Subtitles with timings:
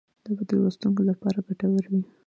[0.23, 2.01] دا به د لوستونکو لپاره ګټور وي.